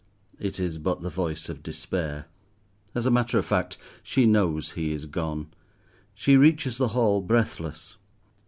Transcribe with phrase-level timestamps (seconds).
[0.39, 2.25] It is but the voice of despair.
[2.95, 5.53] As a matter of fact, she knows he is gone.
[6.15, 7.97] She reaches the hall, breathless.